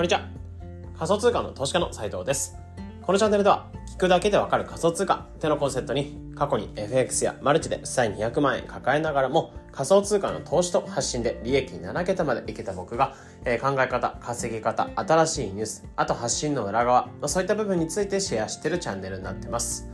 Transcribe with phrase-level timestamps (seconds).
[0.00, 0.22] こんにちは。
[0.96, 2.56] 仮想通貨の投資家の斉藤です。
[3.02, 13.14] このチャンネルでは、聞くだけでわかる仮想通貨ってのコンセプトに、過去に FX やマルチで負債200万円抱えながらも、仮想通貨の投資と発信で利益7桁までいけた僕が、
[13.44, 19.86] えー、考え方、稼ぎ方、新しいニュース、あと発信の裏側、そういった部分についてシェアしてるチャンネルになってます。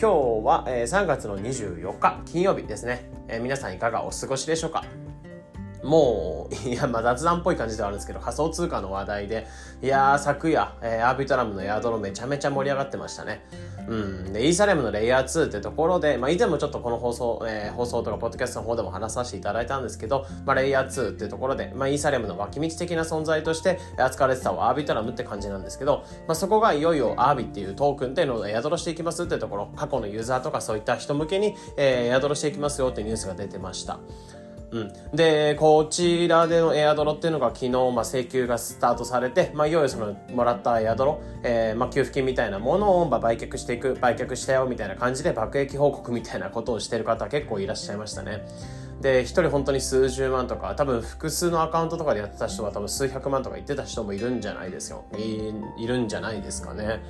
[0.00, 4.84] 今日は、えー、3月の24日金曜日ですね、えー、皆さんいかがお過ごしでしょうか？
[5.86, 9.46] もう、いや、まあ雑談っぽい感じではあるんですけど、仮想通貨の話題で、
[9.82, 13.46] いやー、昨夜、えー、アービトラムのエアドロめちゃめちゃ盛り上がってましたね。
[13.88, 14.32] うん。
[14.32, 33.98] で、イーサレムのレイヤー2ってところで、まあ以前もちょっとこの放送、えー、放送とかポッドキャストの方でも話させていただいたんですけど、まあレイヤー2ってところで、まあイーサレムの脇道的な存在として扱われてたアービトラムって感じなんですけど、まあそこがいよいよアービっていうトークンっていうのをエアドロしていきますってところ、過去のユーザーとかそういった人向けに、えー、エアドロしていきますよってニュースが出てました。
[34.72, 48.44] うん、でこちらでのエアドロっていうのが昨日、まあ、請求がスタートされて、まあ、いよいよそのもらったエアドロ、えーまあ、給付金みたいなものを、まあ、売却していく売却したよみたいな感じで爆撃報告みたいなことをしてる方結構いらっしゃいましたね。
[49.00, 55.04] で一人本当に数十万とか多分複数のアカウントとかでやってた人は多分数百万とか言ってた人もいるんじゃないですよ。
[55.18, 55.52] い
[55.82, 57.02] いるんじゃないですかね。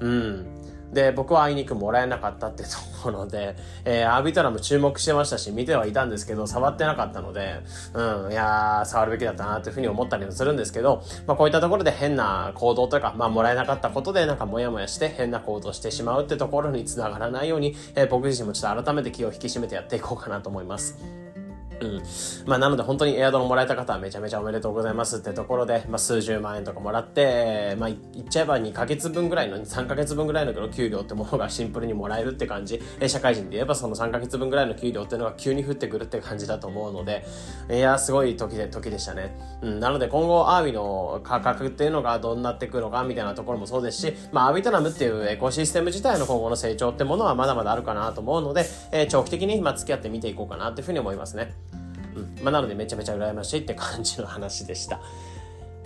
[0.00, 0.46] うん。
[0.92, 2.70] で、僕はあいにくもらえなかったってと
[3.02, 7.60] ころで、えー、アービトラム注目してましたし、見てはいたんですけど、触ってなかったので、
[7.94, 21.25] うん、いやー、触るべきだったなというふうに思ったりもするんですけど、まあこういったところで変な行動というか、まあもらえなかったことでなんかモヤモヤして変な行動してしまうってところにつながらないように、えー、僕自身もちょっと改めて気を引き締めてやっていこうかなと思います。
[21.80, 22.02] うん。
[22.46, 32.80] まあ、なので本当にエアドロもらえた方はめちゃめちゃおめでとうございますってところで、まあ、数十万円とかもらって、まあ、言っちゃえば2ヶ月分ぐらいの、3ヶ月分ぐらいの給料ってものがシンプルにもらえるって感じ。
[33.06, 37.26] 社会人で言えばその3ヶ月分ぐらいの給料っていうのが急に降ってくるって感じだと思うので、
[37.70, 39.36] いや、すごい時で、時でしたね。
[39.62, 39.80] うん。
[39.80, 51.54] なので今後、アービの価格っていうのがどうなっていくのかみたいなところもそうですし、まあ、アービトラムっていうエコシステム自体の今後の成長ってものはまだまだあるかなと思うので、えー、長期的に、まあ、付き合って見ていこうかなっていうふうに思いますね。
[52.42, 55.00] まあ、なのでめちゃめちゃ羨ましいって感じの話でした。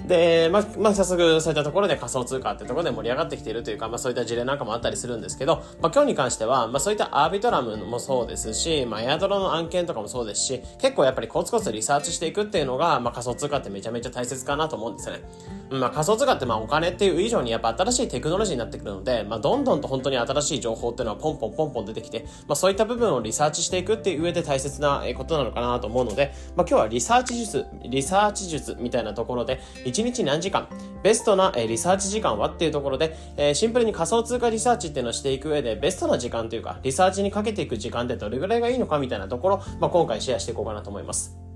[0.06, 15.22] で、まあ、まあ、早速、そういったところで仮想通貨ってところで盛り上がってきているというか、まあ、そういった事例なんかもあったりするんですけど、まあ、今日に関しては、まあ、そういったアービトラムもそうですし、まあ、エアドロの案件とかもそうですし、結構やっぱりコツコツリサーチしていくっていうのが、まあ、仮想通貨ってめちゃめちゃ大切かなと思うんですよね。
[15.71, 29.60] まあ、仮想通貨ってまあお金っていう以上にやっぱ新しいテクノロジーになってくるので、まあ、どんどんと本当に新しい情報っていうのはポンポンポンポン出てきて、まあ、そういった部分をリサーチしていくっていう上で大切なことなのかなと思うので、まあ、今日はリサーチ術、リサーチ術みたいなところで、
[29.91, 30.69] 1日何時間、
[31.03, 33.17] ベストなリサーチ時間はっていうところで、
[33.55, 41.50] シンプルに仮想通貨リサーチっていうのをしていく上で、ベストな時間というか、リサーチにかけていく時間ってどれぐらいがいいのかみたいなところ、まあ、今回シェアしていこうかなと思います。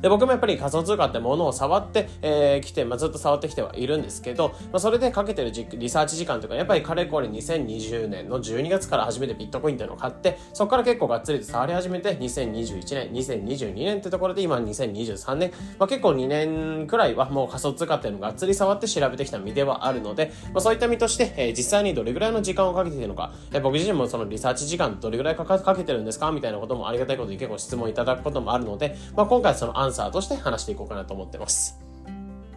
[0.00, 31.78] で僕もやっぱり仮想通貨ってものを触ってき、えー、て、まあ、ずっと触ってきてはいるんですけど、まあ、それでかけてるリサーチ時間というかやっぱりかれこれ2020年の12月から初めてビットコインっていうのを買ってそこから結構がっつりと触り始めて2021年2022年ってところで今2023年、まあ、結構2年くらいはもう仮想通貨っていうのをがっつり触って調べてきた身ではあるので、まあ、そういった身として、えー、実際にどれぐらいの時間をかけているのか、えー、僕自身もそのリサーチ時間どれぐらいかけてるんですかみたいなこともありがたいことに結構質問いただくこともあるので、まあ、今回そのアンサーとして話していこうかなと思ってます。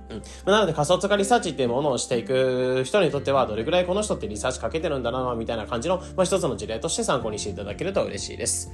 [0.09, 0.52] うん。
[0.52, 8.72] なので仮想通貨リサーチっていうものをしていく人にとっては、どれぐらいこの人ってリサーチかけてるんだな、みたいな感じの、まあ、一つの事例として参考にしていただけると嬉しいです。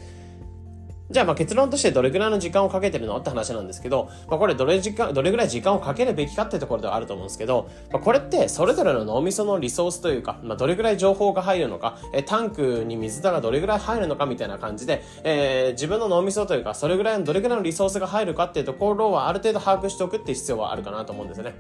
[1.14, 21.54] じゃあまあ結論としてどれぐらいの時間をかけてるのって話なんですけど、まあ、これどれ時間、どれぐらい時間をかけるべきかってところではあると思うんですけど、まあ、これってそれぞれの脳みそのリソースというか、まあ、どれぐらい情報が入るのか、えタンクに水がどれぐらい入るのかみたいな感じで、えー、自分の脳みそというか、それぐらいのどれぐらいのリソースが入るかっていうところはある程度把握しておくって必要はあるかなと思うんですよね。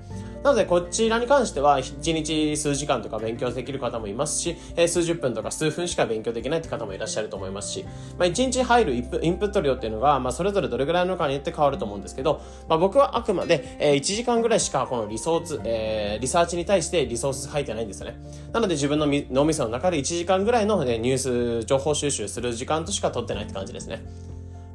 [0.43, 7.85] なのでこちらに関しては1日数時間とか勉強できる方もいますし、えー、数十分とか数分しか勉強できないって方もいらっしゃると思いますし、
[8.17, 8.99] まあ、1日入るイ
[9.29, 18.17] ンプット量っていうのがまあ、それぞれどれぐらいのかによって変わると思うんですけど、まあ、僕はあくまで、えー、1時間ぐらいしかこのリソース、えー、リサーチに対してリソース入ってないんですよね。
[18.51, 24.03] なので自分の脳みその中で1時間ぐらいの、ね、ニュース情報収集する時間としか取ってないって感じですね。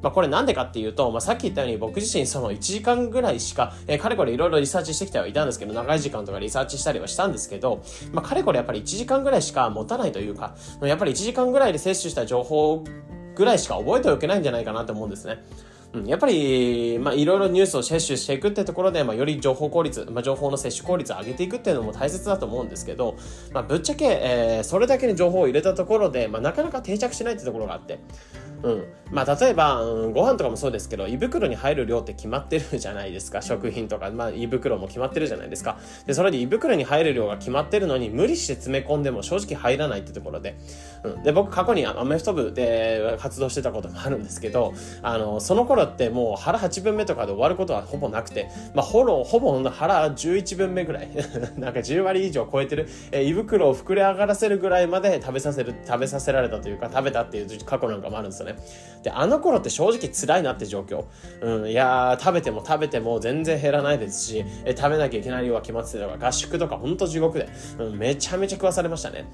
[0.03, 7.83] まあ、これなんでかっていうと、まあ、さっき言ったように僕自身その1時間ぐらいしか、えー、かれこれいろいろリサーチしてきてはいたんですけど、長い時間とかリサーチしたりはしたんですけど、
[8.13, 12.85] まあ、かれこれやっぱり1時間ぐらいしか持たないというか、やっぱり1時間ぐらいで摂取した情報
[13.39, 15.39] ぐらいしか覚えておけないんじゃないかなと思うんですね。
[15.95, 23.17] うん、やっぱり、まあ、いろいろニュースを摂取していくってところで、まあ、より情報効率、まあ、情報の摂取効率を上げていくっていうのも大切だと思うんですけど、
[23.53, 28.01] まあ、ぶっちゃけ、えー、それだけに情報を入れたところで、まあ、なかなか定着しないってところがあって、
[28.63, 28.85] うん。
[29.11, 33.41] まあ、例えば、うん、ご飯とかもそうですけど、胃袋に入る量って決まってるじゃないですか。
[33.41, 35.79] 食品とか、まあ、胃袋も決まってるじゃないですか。
[36.07, 40.57] で、それで胃袋に入る量が決まってるのに、無理して詰め込んでも正直入らないってところで。
[41.05, 41.23] うん。
[41.23, 51.09] で、僕、過去にアメフト部で活動してたこともあるんですけど、あの、その頃ってもう腹8分目とかで終わることはほぼなくて、まあ、ほぼ、ほぼ腹11分目ぐらい、
[51.57, 58.57] なんか10割以上超えてる、えー、胃袋を膨れ上がらせるぐらいまで食べさせる、食べさせられたというか、食べたっていう過去なんかもあるんですよね。
[59.03, 61.05] で、あの頃って正直辛いなって状況。
[61.41, 67.49] うん、いやー、食べても食べても全然減らないですし、え食べなきゃいけない量が決まってたとか、合宿とかほんと地獄で、
[67.79, 69.27] うん、めちゃめちゃ食わされましたね。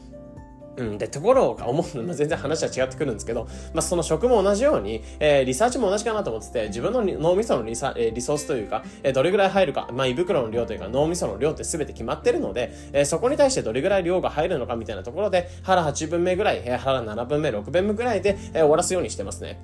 [0.76, 19.60] うん、で、ところが思うの、まあ、全然話は違ってくるんですけど、まあ、その食も同じように、えー、リサーチも同じかなと思ってて、自分の脳みそのリサ、えー、リソースというか、えー、どれぐらい入るか、まあ、胃袋の量というか脳みその量って全て決まってるので、えー、そこに対してどれぐらい量が入るのかみたいなところで、腹8分目ぐらい、えー、腹7分目、6分目ぐらいで、えー、終わらすようにしてますね。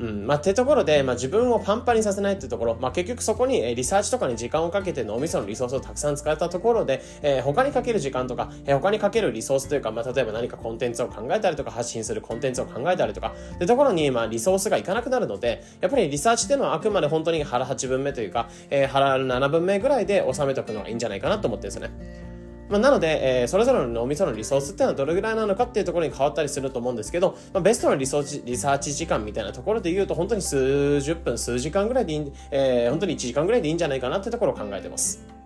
[0.00, 0.26] うん。
[0.26, 22.29] まあ、ってところで、まあ、自分をパンパンにさせないってところ、まあ、結局そこに、えリサーチとかに時間をかけて脳みそのリソースをたくさん使ったところで、えー、他にかける時間とか、えー、他にかけるリソースというか、まあ、例えば何かコンテンツを考えたりとか、発信するコンテンツを考えたりとか、ってところに、まあ、リソースがいかなくなるので、やっぱりリサーチっていうのはあくまで本当に腹8分目というか、えー、腹7分目ぐらいで収めておくのがいいんじゃないかなと思ってるんですよね。
[22.70, 35.40] まあ、なので、えー、それぞれの脳みそのリソースっていうのはどれぐらいなのかっていうところに変わったりすると思うんですけど、まあ、ベストのリソーチリサーチ時間みたいなところで言うと、本当に数十分、数時間ぐらいでいい、えー、本当に1時間ぐらいでいいんじゃないかなってところを考えてます。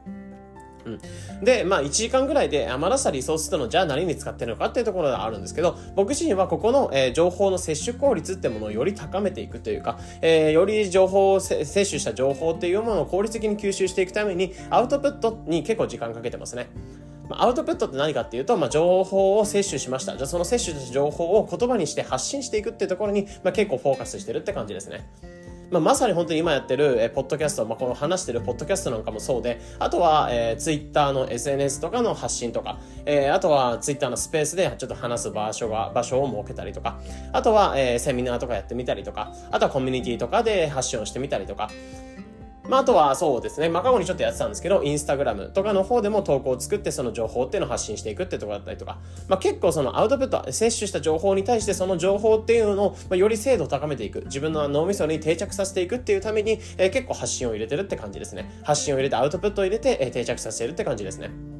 [0.84, 16.68] うん、で、まあ、1時間ぐらいで余らせたリソースっていうのをじゃあ何に使ってるのかっていうところがあるんですけど、僕自身はここの、えー、情報の摂取効率ってものをより高めていくというか、えー、より情報を摂取した情報っていうものを効率的に吸収していくために、アウトプットに結構時間かけてますね。
[17.34, 20.16] ま、アウトプットって何かっていうと、まあ、情報を摂取しました。
[20.16, 25.06] じゃあその摂取した情報を言葉にして発信していくっていうところに、まあ、結構フォーカスしてるって感じですね。
[25.70, 37.00] まあ、まさに本当に今やってる、えー、ポッドキャスト、まあ、この話してるポッドキャストなんかもそうで、あとは、えー、ツイッターの SNS とかの発信とか、えー、あとはツイッターのスペースでちょっと話す場所が、場所を設けたりとか、
[37.32, 41.70] あとは、えー、セミナーとかやってみたりとか、あとはコミュニティとかで発信をしてみたりとか、
[42.68, 58.50] まあ、あとはそうですね、まあ、過去にちょっとやってたんですけど、インスタグラムとかの方でも投稿を作って、その情報っていうのを発信していくってところだったりとか、まあ、結構そのアウトプット、摂取した情報に対してその情報っていうのを、ま、より精度を高めていく、自分の脳みそに定着させていくっていうために、えー、結構発信を入れてるって感じですね。
[58.62, 61.53] 発信を入れてアウトプットを入れて、えー、定着させてるって感じですね。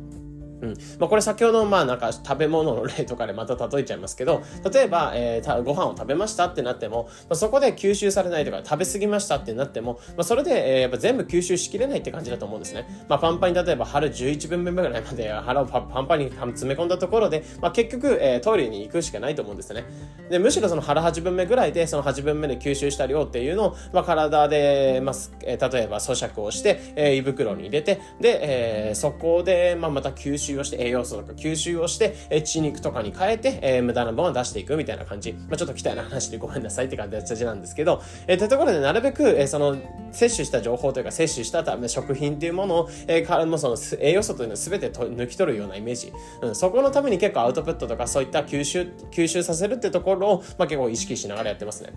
[0.65, 0.77] うん。
[0.99, 13.05] まあ、これ先ほど、まあなんか食べ物の例とかでまた例えちゃいますけど、例えば、えー、ご飯を食べましたってなっても、まあ、そこで吸収されないとか食べ過ぎましたってなっても、まあ、それで、えー、やっぱ全部吸収しきれないって感じだと思うんですね。
[13.09, 19.85] まあ、パンパンに例えば腹11分目ぐらいまで腹をパンパンに詰め込んだところで、まあ、結局、えー、トイレに行くしかないと思うんですね。
[20.31, 35.33] で、むしろその腹8分目ぐらいで、その8分目で吸収した量っていうのを、まあ、体で、まあ、えー、例えば咀嚼をして、えー、胃袋に入れて、で、えー、そこで、まあ、また吸収をして栄養素とか吸収をして、え血肉とかに変えて、え、無駄な分を出していくみたいな感じ。
[35.33, 39.77] まあ、ちょっと汚い話でごめんなさいって感じなんですけど、えー、というところでなるべく、え、その、
[40.13, 46.13] 摂取した情報というか、摂取した食品っていうものを、えー、からもその栄養素というのを全てと抜き取るようなイメージ。
[46.43, 51.91] うん、そこのために結構アウトプットとかそういった吸収、吸収させるってところを、まあ、結構意識しながらやってますね。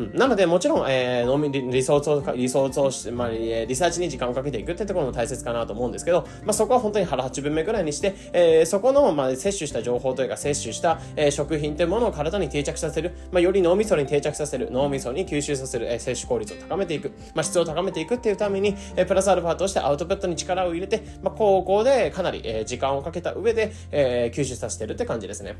[0.00, 25.56] うん、なので、もちろん、えー、リソースを、リソースを、まあ、リサーチに時間をかけていくってところも大切かなと思うんですけど、まあ、そこは本当に腹8分目ぐらいにして、えー、そこの、まあ、摂取した情報というか、摂取した、えー、食品というものを体に定着させる、まあ、より脳みそに定着させる、脳みそに吸収させる、えー、摂取効率を高めていく、まあ、質を高めていくっていうために、えー、プラスアルファとしてアウトプットに力を入れて、まあ、高校でかなり、えー、時間をかけた上で、えー、吸収させてるって感じですね。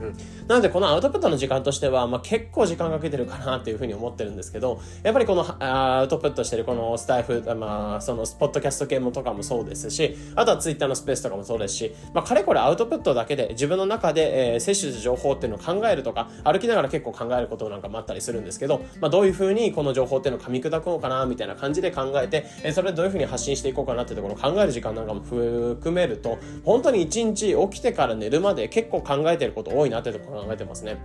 [0.00, 30.98] うん、なのでこのアウトプットの時間としては、まあ、結構時間かけてるかなっていうふうに思ってるんですけどやっぱりこのアウトプットしてるこのスタイフ、まあ、そのポッドキャスト系もとかもそうですしあとはツイッターのスペースとかもそうですし、まあ、かれこれアウトプットだけで自分の中で、えー、摂取した情報っていうのを考えるとか歩きながら結構考えることなんかもあったりするんですけど、まあ、どういうふうにこの情報っていうのを噛み砕こうかなみたいな感じで考えて、えー、それでどういうふうに発信していこうかなっていうところを考える時間なんかも含めると本当に一日起きてから寝るまで結構考えてること多いなっていうところ考えてますね。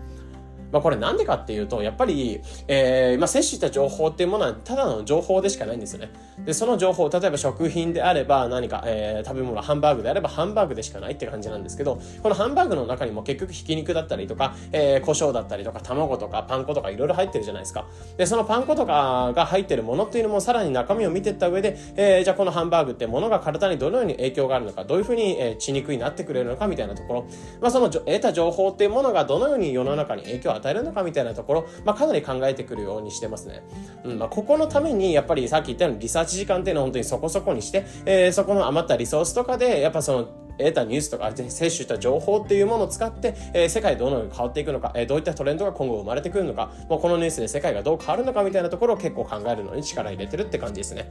[0.72, 6.10] まあこれなんでかっていうと、やっぱり、えー、まあ摂取した情報っていうものはただの情報でしかないんですよね。
[6.46, 17.86] で、その情報、例えば食品であれば何か、えー、食べ物、ハンバーグであればハンバーグでしかないって感じなんですけど、このハンバーグの中にも結局ひき肉だったりとか、えー、胡椒だったりとか、卵とかパン粉とかいろいろ入ってるじゃないですか。
[18.18, 27.26] で、そのパン粉とかが入ってるものっていうのもさらに中身を見ていった上で、えー、じゃあこのハンバーグってものが体にどのように影響があるのか、どういうふうに、えー、血肉になってくれるのかみたいなところ、
[27.62, 33.64] まあその得た情報っていうものがどのように世の中に影響を与えるのかみたいなところ、まあかなり考えてくるようにしてますね。
[34.04, 40.28] うん、まあここのためにやっぱりさっき言ったようにリサーチ時間っていうのは本当にそこそこにして、えー、そこの余ったリソースとかで、やっぱその
[40.60, 51.10] 得たニュースとか摂取した情報っていうものを使って、えー、世界どのように変わっていくのか、えー、どういったトレンドが今後生まれてくるのか、もうこのニュースで世界がどう変わるのかみたいなところを結構考えるのに力入れてるって感じですね。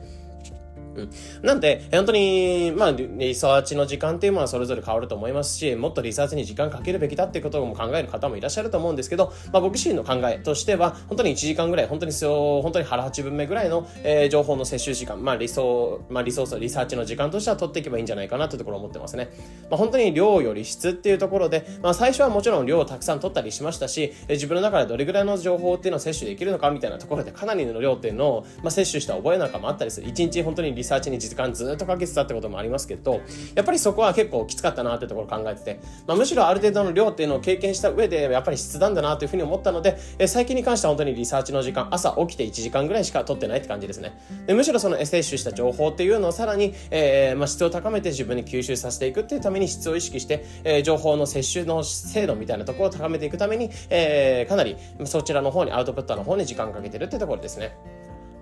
[1.43, 19.31] なんで、本当に、まあ、リサーチの時間っていうのはそれぞれ変わると思いますし、もっとリサーチに時間かけるべきだっていうことも考える方もいらっしゃると思うんですけど、まあ、僕自身の考えとしては、本当に1時間ぐらい、本当にそう、本当に腹8分目ぐらいの、えー、情報の摂取時間、まあ、理想、まあ、リソース、リサーチの時間としては取っていけばいいんじゃないかなというところを思ってますね。
[19.71, 30.09] まあ、本当に量より質っていうところで、まあ、最初はもちろん量をたくさん取ったりしましたし、えー、自分の中でどれぐらいの情報っていうのを摂取できるのかみたいなところで、かなりの量っていうのを、まあ、摂取した覚えなんかもあったりする。
[30.09, 33.21] 1日本当にリサーチに時間ずっとかけてたってこともありますけど、
[33.55, 44.19] やっぱりそこは結構きつかったなってところ考えてて、まあ、むしろある程度の量っていうのを経験した上で、やっぱり質なんだなというふうに思ったので、え最近に関しては本当にリサーチの時間、朝起きて1時間ぐらいしか取ってないって感じですね。
[44.47, 57.77] でむしろその摂取した情報っていうのをさらに、えー、まあ、質を高めて自分に吸収させていくっていうために質を意識して、えー、情報の摂取の精度みたいなところを高めていくために、えー、かなりそちらの方にアウトプットの方に時間かけてるってところですね。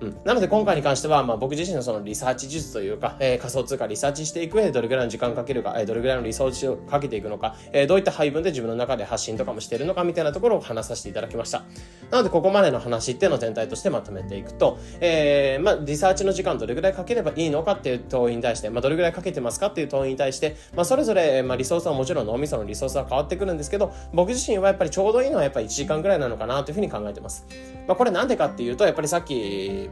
[0.00, 11.64] うん、なので今回に関しては、まあ、僕自身のそのリサーチ術というか、えー、仮想通貨リサーチしていく上でどれぐらいの時間かけるか、えー、どれぐらいのリソーチをかけていくのか、えー、どういった配分で自分の中で発信とかもしているのかみたいなところを話させていただきました。
[12.10, 27.46] なのでここまでの話っていうのを全体としてまとめていくと、えー、まあ、リサーチの時間どれぐらいかければいいのかっていう問いに対して、まあ、どれぐらいかけてますかっていう問いに対して、まあ、それぞれ、まあ、リソースはもちろん脳みそのリソースは変わってくるんですけど、僕自身はやっぱりちょうどいいのはやっぱり1時間ぐらいなのかなというふうに考えてます。
[27.86, 29.85] まあ、これなんでかっていうと、やっぱりさっき、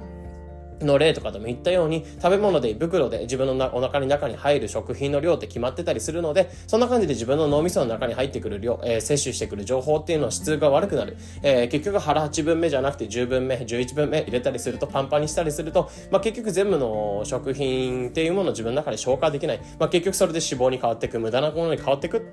[0.81, 11.17] の例とかでも言ったように、食べ物で胃袋で自分のお腹の中に入る食品の量って決まってたりするので、そんな感じで自分の脳みその中に入ってくる量、えー、摂取してくる情報っていうのは質が悪くなる。
[11.43, 19.61] えー、結局腹8分目じゃなくて10分目、11分目入れたりするとパンパンにしたりすると、まあ、結局全部の食品っていうものを自分の中で消化できない。
[19.79, 22.27] まあ、結局それで脂肪に変わっていく、無駄なものに変わっていく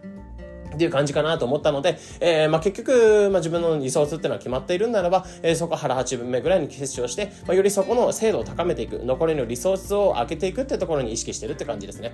[0.73, 12.13] っていう感じかなと思ったので、えー、まあ、結局、まあ、自分のリソースっていうのは決まっているんならば、えー、そこ腹8分目ぐらいに結晶して、まあ、よりそこの精度を高めていく、残りのリソースを開けていくっていうところに意識してるって感じですね。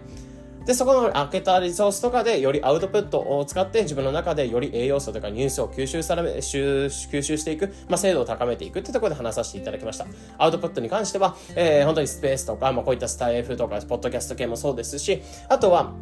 [0.68, 6.90] で、そこの開けたリソースとかでよりアウトプットを使って自分の中でより栄養素とかニュースを吸収され、吸
[7.22, 10.06] 収していく、まあ、精度を高めていくってところで話させていただきました。
[10.38, 15.94] アウトプットに関しては、えー、本当にスペースとか、まあ、こういったスタイフとか、ポッドキャスト系もそうですし、あとは、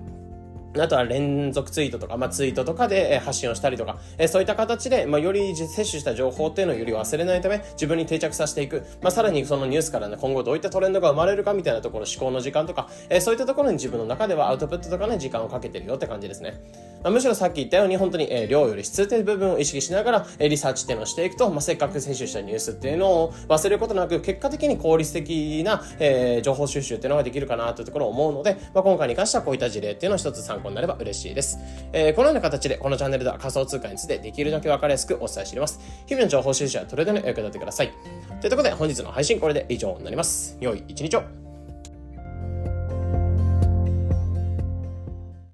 [0.81, 8.83] あとは連続ツイートとか、まあ、ツイートとかで発信をしたりとか、えそういった形で、まあ、より摂取した情報っていうのをより忘れないため、自分に定着させていく。
[9.01, 16.61] まあ、さらにそのニュースからね、今後どういったトレンドが生まれるかみたいなところ、思考の時間とか、えそういったところに自分の中ではアウトプットとかね、時間をかけてるよって感じですね。
[17.03, 31.59] まあ、むしろさっき言ったように、本当に、え量より質っていう部分を意識しながら、えリサーチっていうのをしていくと、まあ、せっかく摂取したニュースっていうのを忘れることなく、結果的に効率的な、えー、情報収集っていうのができるかなというところを思うので、まあ、今回に関してはこういった事例っていうのを一つ参考になれば嬉しいです。
[31.93, 35.79] えー、このような形でこのチャンネルでは仮想通貨についてできるだけわかりやすくお伝えしています。
[36.05, 37.93] 日々の情報収集はトレードにお役立てください。
[38.41, 40.57] ということで本日の配信これで以上になります。
[40.59, 41.44] 良い一日を。